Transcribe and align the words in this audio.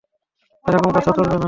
এরকম 0.65 0.89
কথা 0.91 1.11
বলবে 1.11 1.29
না। 1.29 1.39